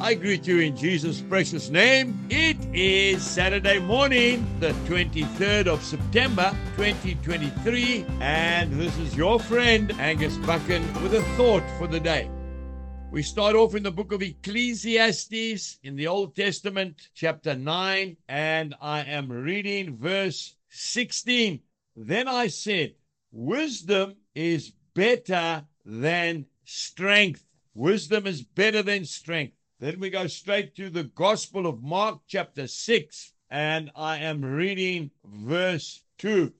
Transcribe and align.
I 0.00 0.14
greet 0.14 0.46
you 0.46 0.60
in 0.60 0.74
Jesus' 0.74 1.20
precious 1.20 1.68
name. 1.68 2.18
It 2.30 2.56
is 2.72 3.22
Saturday 3.22 3.78
morning, 3.78 4.46
the 4.58 4.70
23rd 4.88 5.66
of 5.66 5.84
September 5.84 6.56
2023, 6.76 8.06
and 8.18 8.72
this 8.80 8.96
is 8.96 9.14
your 9.14 9.38
friend 9.38 9.92
Angus 10.00 10.38
Buchan 10.38 10.82
with 11.02 11.12
a 11.12 11.22
thought 11.36 11.62
for 11.76 11.86
the 11.86 12.00
day. 12.00 12.30
We 13.10 13.22
start 13.22 13.54
off 13.54 13.74
in 13.74 13.82
the 13.82 13.90
book 13.90 14.10
of 14.12 14.22
Ecclesiastes 14.22 15.78
in 15.82 15.96
the 15.96 16.06
Old 16.06 16.34
Testament, 16.34 17.10
chapter 17.14 17.54
9, 17.54 18.16
and 18.26 18.74
I 18.80 19.00
am 19.00 19.30
reading 19.30 19.98
verse 19.98 20.54
16. 20.70 21.60
Then 21.94 22.26
I 22.26 22.46
said, 22.46 22.94
Wisdom 23.32 24.14
is 24.34 24.72
better 24.94 25.66
than 25.84 26.46
strength. 26.64 27.44
Wisdom 27.74 28.26
is 28.26 28.42
better 28.42 28.82
than 28.82 29.04
strength. 29.04 29.59
Then 29.80 29.98
we 29.98 30.10
go 30.10 30.26
straight 30.26 30.76
to 30.76 30.90
the 30.90 31.04
Gospel 31.04 31.66
of 31.66 31.82
Mark, 31.82 32.20
chapter 32.26 32.66
6, 32.66 33.32
and 33.48 33.90
I 33.96 34.18
am 34.18 34.44
reading 34.44 35.10
verse 35.24 36.04
2. 36.18 36.52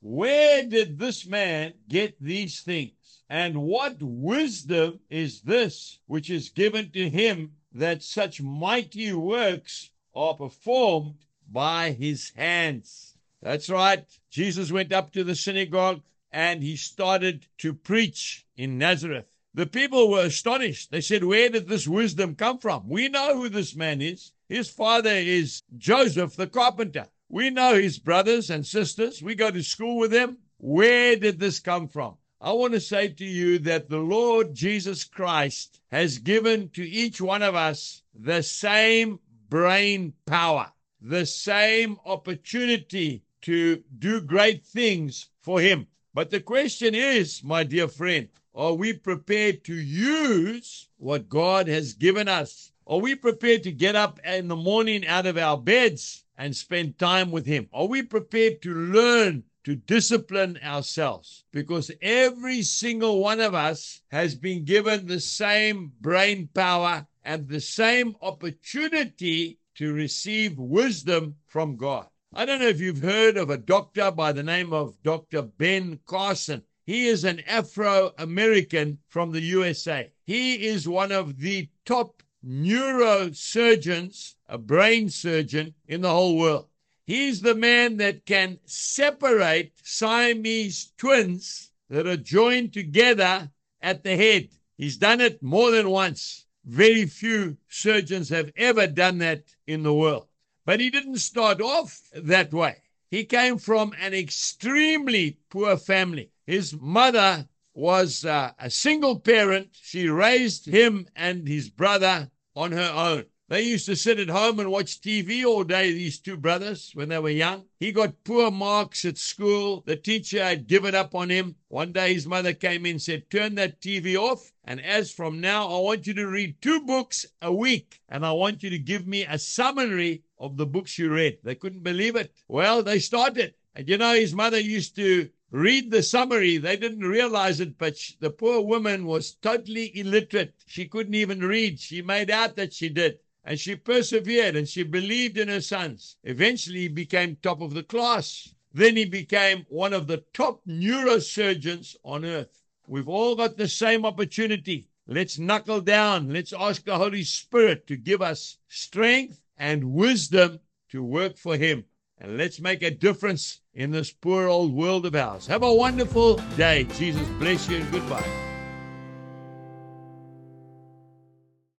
Where 0.00 0.64
did 0.64 0.98
this 0.98 1.26
man 1.26 1.74
get 1.86 2.16
these 2.18 2.62
things? 2.62 3.24
And 3.28 3.60
what 3.64 3.98
wisdom 4.00 5.00
is 5.10 5.42
this 5.42 5.98
which 6.06 6.30
is 6.30 6.48
given 6.48 6.90
to 6.92 7.10
him 7.10 7.52
that 7.72 8.02
such 8.02 8.40
mighty 8.40 9.12
works 9.12 9.90
are 10.14 10.32
performed 10.32 11.16
by 11.50 11.90
his 11.90 12.32
hands? 12.34 13.18
That's 13.42 13.68
right. 13.68 14.06
Jesus 14.30 14.72
went 14.72 14.94
up 14.94 15.12
to 15.12 15.24
the 15.24 15.34
synagogue 15.34 16.00
and 16.32 16.62
he 16.62 16.76
started 16.76 17.46
to 17.58 17.74
preach 17.74 18.46
in 18.56 18.78
Nazareth. 18.78 19.31
The 19.54 19.66
people 19.66 20.10
were 20.10 20.24
astonished. 20.24 20.90
They 20.90 21.02
said, 21.02 21.24
Where 21.24 21.50
did 21.50 21.68
this 21.68 21.86
wisdom 21.86 22.34
come 22.34 22.58
from? 22.58 22.88
We 22.88 23.08
know 23.08 23.36
who 23.36 23.50
this 23.50 23.76
man 23.76 24.00
is. 24.00 24.32
His 24.48 24.70
father 24.70 25.10
is 25.10 25.62
Joseph 25.76 26.36
the 26.36 26.46
carpenter. 26.46 27.08
We 27.28 27.50
know 27.50 27.74
his 27.74 27.98
brothers 27.98 28.48
and 28.48 28.66
sisters. 28.66 29.22
We 29.22 29.34
go 29.34 29.50
to 29.50 29.62
school 29.62 29.98
with 29.98 30.10
them. 30.10 30.38
Where 30.56 31.16
did 31.16 31.38
this 31.38 31.60
come 31.60 31.88
from? 31.88 32.16
I 32.40 32.52
want 32.52 32.72
to 32.72 32.80
say 32.80 33.08
to 33.08 33.24
you 33.24 33.58
that 33.60 33.88
the 33.88 33.98
Lord 33.98 34.54
Jesus 34.54 35.04
Christ 35.04 35.80
has 35.90 36.18
given 36.18 36.70
to 36.70 36.82
each 36.88 37.20
one 37.20 37.42
of 37.42 37.54
us 37.54 38.02
the 38.14 38.42
same 38.42 39.20
brain 39.48 40.14
power, 40.26 40.72
the 41.00 41.26
same 41.26 41.98
opportunity 42.06 43.22
to 43.42 43.82
do 43.98 44.20
great 44.22 44.64
things 44.64 45.28
for 45.40 45.60
Him. 45.60 45.86
But 46.14 46.30
the 46.30 46.40
question 46.40 46.94
is, 46.94 47.44
my 47.44 47.64
dear 47.64 47.88
friend, 47.88 48.28
are 48.54 48.74
we 48.74 48.92
prepared 48.92 49.64
to 49.64 49.74
use 49.74 50.88
what 50.98 51.28
God 51.28 51.68
has 51.68 51.94
given 51.94 52.28
us? 52.28 52.70
Are 52.86 52.98
we 52.98 53.14
prepared 53.14 53.62
to 53.62 53.72
get 53.72 53.96
up 53.96 54.20
in 54.24 54.48
the 54.48 54.56
morning 54.56 55.06
out 55.06 55.24
of 55.26 55.38
our 55.38 55.56
beds 55.56 56.24
and 56.36 56.54
spend 56.54 56.98
time 56.98 57.30
with 57.30 57.46
Him? 57.46 57.68
Are 57.72 57.86
we 57.86 58.02
prepared 58.02 58.60
to 58.62 58.74
learn 58.74 59.44
to 59.64 59.76
discipline 59.76 60.58
ourselves? 60.62 61.44
Because 61.52 61.90
every 62.02 62.60
single 62.62 63.20
one 63.20 63.40
of 63.40 63.54
us 63.54 64.02
has 64.10 64.34
been 64.34 64.64
given 64.64 65.06
the 65.06 65.20
same 65.20 65.92
brain 66.00 66.48
power 66.52 67.06
and 67.24 67.48
the 67.48 67.60
same 67.60 68.16
opportunity 68.20 69.58
to 69.76 69.94
receive 69.94 70.58
wisdom 70.58 71.36
from 71.46 71.76
God. 71.76 72.06
I 72.34 72.44
don't 72.44 72.60
know 72.60 72.68
if 72.68 72.80
you've 72.80 73.02
heard 73.02 73.36
of 73.36 73.50
a 73.50 73.56
doctor 73.56 74.10
by 74.10 74.32
the 74.32 74.42
name 74.42 74.72
of 74.72 75.02
Dr. 75.02 75.42
Ben 75.42 76.00
Carson. 76.06 76.64
He 76.84 77.06
is 77.06 77.22
an 77.22 77.40
Afro 77.46 78.12
American 78.18 78.98
from 79.08 79.30
the 79.30 79.40
USA. 79.40 80.10
He 80.24 80.66
is 80.66 80.88
one 80.88 81.12
of 81.12 81.38
the 81.38 81.68
top 81.84 82.24
neurosurgeons, 82.44 84.34
a 84.48 84.58
brain 84.58 85.08
surgeon 85.08 85.74
in 85.86 86.00
the 86.00 86.10
whole 86.10 86.36
world. 86.36 86.66
He's 87.04 87.40
the 87.40 87.54
man 87.54 87.98
that 87.98 88.26
can 88.26 88.58
separate 88.64 89.74
Siamese 89.84 90.92
twins 90.96 91.70
that 91.88 92.06
are 92.06 92.16
joined 92.16 92.72
together 92.72 93.52
at 93.80 94.02
the 94.02 94.16
head. 94.16 94.48
He's 94.76 94.96
done 94.96 95.20
it 95.20 95.40
more 95.42 95.70
than 95.70 95.88
once. 95.90 96.46
Very 96.64 97.06
few 97.06 97.58
surgeons 97.68 98.28
have 98.30 98.50
ever 98.56 98.88
done 98.88 99.18
that 99.18 99.44
in 99.66 99.84
the 99.84 99.94
world. 99.94 100.26
But 100.64 100.80
he 100.80 100.90
didn't 100.90 101.18
start 101.18 101.60
off 101.60 102.00
that 102.14 102.52
way. 102.52 102.82
He 103.12 103.24
came 103.24 103.58
from 103.58 103.92
an 104.00 104.14
extremely 104.14 105.36
poor 105.50 105.76
family. 105.76 106.30
His 106.46 106.74
mother 106.80 107.46
was 107.74 108.24
uh, 108.24 108.52
a 108.58 108.70
single 108.70 109.20
parent. 109.20 109.68
She 109.82 110.08
raised 110.08 110.64
him 110.64 111.06
and 111.14 111.46
his 111.46 111.68
brother 111.68 112.30
on 112.56 112.72
her 112.72 112.90
own. 112.90 113.26
They 113.52 113.64
used 113.64 113.84
to 113.84 113.96
sit 113.96 114.18
at 114.18 114.30
home 114.30 114.60
and 114.60 114.70
watch 114.70 115.02
TV 115.02 115.44
all 115.44 115.62
day, 115.62 115.92
these 115.92 116.20
two 116.20 116.38
brothers, 116.38 116.92
when 116.94 117.10
they 117.10 117.18
were 117.18 117.28
young. 117.28 117.66
He 117.78 117.92
got 117.92 118.24
poor 118.24 118.50
marks 118.50 119.04
at 119.04 119.18
school. 119.18 119.82
The 119.84 119.96
teacher 119.96 120.42
had 120.42 120.66
given 120.66 120.94
up 120.94 121.14
on 121.14 121.28
him. 121.28 121.56
One 121.68 121.92
day 121.92 122.14
his 122.14 122.26
mother 122.26 122.54
came 122.54 122.86
in 122.86 122.92
and 122.92 123.02
said, 123.02 123.28
Turn 123.28 123.56
that 123.56 123.82
TV 123.82 124.16
off. 124.16 124.54
And 124.64 124.82
as 124.82 125.10
from 125.10 125.38
now, 125.38 125.68
I 125.68 125.80
want 125.80 126.06
you 126.06 126.14
to 126.14 126.26
read 126.28 126.62
two 126.62 126.80
books 126.86 127.26
a 127.42 127.52
week. 127.52 128.00
And 128.08 128.24
I 128.24 128.32
want 128.32 128.62
you 128.62 128.70
to 128.70 128.78
give 128.78 129.06
me 129.06 129.26
a 129.26 129.38
summary 129.38 130.22
of 130.42 130.56
the 130.56 130.66
books 130.66 130.98
you 130.98 131.08
read. 131.08 131.38
They 131.44 131.54
couldn't 131.54 131.84
believe 131.84 132.16
it. 132.16 132.34
Well, 132.48 132.82
they 132.82 132.98
started. 132.98 133.54
And 133.76 133.88
you 133.88 133.96
know, 133.96 134.12
his 134.12 134.34
mother 134.34 134.58
used 134.58 134.96
to 134.96 135.30
read 135.52 135.90
the 135.90 136.02
summary. 136.02 136.56
They 136.56 136.76
didn't 136.76 137.06
realize 137.06 137.60
it, 137.60 137.78
but 137.78 137.96
she, 137.96 138.16
the 138.18 138.30
poor 138.30 138.60
woman 138.60 139.06
was 139.06 139.34
totally 139.34 139.96
illiterate. 139.96 140.54
She 140.66 140.86
couldn't 140.86 141.14
even 141.14 141.40
read. 141.40 141.78
She 141.78 142.02
made 142.02 142.28
out 142.28 142.56
that 142.56 142.74
she 142.74 142.88
did. 142.88 143.20
And 143.44 143.58
she 143.58 143.76
persevered 143.76 144.56
and 144.56 144.68
she 144.68 144.82
believed 144.82 145.38
in 145.38 145.48
her 145.48 145.60
sons. 145.60 146.16
Eventually, 146.24 146.80
he 146.80 146.88
became 146.88 147.36
top 147.36 147.60
of 147.60 147.74
the 147.74 147.82
class. 147.84 148.52
Then 148.74 148.96
he 148.96 149.04
became 149.04 149.66
one 149.68 149.92
of 149.92 150.06
the 150.06 150.24
top 150.32 150.62
neurosurgeons 150.66 151.94
on 152.02 152.24
earth. 152.24 152.62
We've 152.88 153.08
all 153.08 153.36
got 153.36 153.56
the 153.56 153.68
same 153.68 154.04
opportunity. 154.04 154.88
Let's 155.06 155.38
knuckle 155.38 155.80
down. 155.80 156.32
Let's 156.32 156.52
ask 156.52 156.84
the 156.84 156.96
Holy 156.96 157.22
Spirit 157.22 157.86
to 157.88 157.96
give 157.96 158.22
us 158.22 158.58
strength 158.68 159.41
and 159.56 159.92
wisdom 159.92 160.60
to 160.90 161.02
work 161.02 161.36
for 161.36 161.56
Him. 161.56 161.84
And 162.18 162.36
let's 162.36 162.60
make 162.60 162.82
a 162.82 162.90
difference 162.90 163.60
in 163.74 163.90
this 163.90 164.12
poor 164.12 164.46
old 164.46 164.72
world 164.72 165.06
of 165.06 165.14
ours. 165.14 165.46
Have 165.46 165.62
a 165.62 165.74
wonderful 165.74 166.36
day. 166.56 166.84
Jesus 166.84 167.26
bless 167.38 167.68
you 167.68 167.78
and 167.78 167.90
goodbye. 167.90 168.51